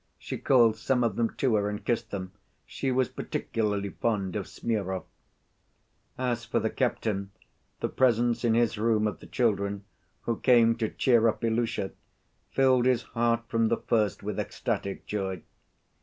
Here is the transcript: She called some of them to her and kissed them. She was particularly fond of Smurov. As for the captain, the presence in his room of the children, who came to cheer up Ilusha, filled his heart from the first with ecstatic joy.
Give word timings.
She 0.17 0.39
called 0.39 0.77
some 0.77 1.03
of 1.03 1.15
them 1.15 1.35
to 1.35 1.53
her 1.57 1.69
and 1.69 1.85
kissed 1.85 2.09
them. 2.09 2.31
She 2.65 2.91
was 2.91 3.07
particularly 3.07 3.89
fond 3.89 4.35
of 4.35 4.47
Smurov. 4.47 5.05
As 6.17 6.43
for 6.43 6.59
the 6.59 6.71
captain, 6.71 7.29
the 7.81 7.87
presence 7.87 8.43
in 8.43 8.55
his 8.55 8.79
room 8.79 9.05
of 9.05 9.19
the 9.19 9.27
children, 9.27 9.83
who 10.21 10.39
came 10.39 10.73
to 10.77 10.89
cheer 10.89 11.27
up 11.27 11.43
Ilusha, 11.43 11.91
filled 12.49 12.87
his 12.87 13.03
heart 13.03 13.43
from 13.47 13.67
the 13.67 13.77
first 13.77 14.23
with 14.23 14.39
ecstatic 14.39 15.05
joy. 15.05 15.43